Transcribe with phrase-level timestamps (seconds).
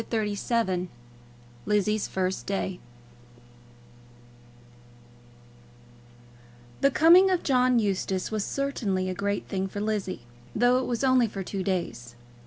[0.01, 0.89] CHAPTER XXXVII
[1.67, 2.79] Lizzie's First Day
[6.81, 10.25] The coming of John Eustace was certainly a great thing for Lizzie,
[10.55, 12.15] though it was only for two days.